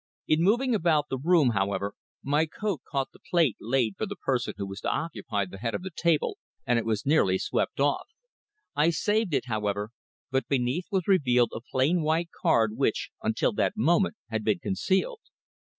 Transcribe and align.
In 0.27 0.41
moving 0.41 0.73
about 0.73 1.09
the 1.09 1.19
room, 1.19 1.51
however, 1.51 1.93
my 2.23 2.47
coat 2.47 2.81
caught 2.89 3.11
the 3.11 3.19
plate 3.29 3.55
laid 3.61 3.97
for 3.99 4.07
the 4.07 4.15
person 4.15 4.55
who 4.57 4.65
was 4.65 4.81
to 4.81 4.89
occupy 4.89 5.45
the 5.45 5.59
head 5.59 5.75
of 5.75 5.83
the 5.83 5.91
table, 5.95 6.39
and 6.65 6.79
it 6.79 6.85
was 6.87 7.05
nearly 7.05 7.37
swept 7.37 7.79
off. 7.79 8.07
I 8.75 8.89
saved 8.89 9.31
it, 9.31 9.45
however, 9.45 9.91
but 10.31 10.47
beneath 10.47 10.87
was 10.89 11.07
revealed 11.07 11.51
a 11.53 11.61
plain 11.61 12.01
white 12.01 12.29
card 12.31 12.75
which, 12.77 13.11
until 13.21 13.53
that 13.53 13.77
moment, 13.77 14.15
had 14.31 14.43
been 14.43 14.57
concealed. 14.57 15.21